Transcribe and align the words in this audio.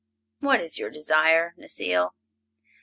What 0.39 0.61
is 0.61 0.79
your 0.79 0.89
desire, 0.89 1.53
Necile?" 1.59 2.15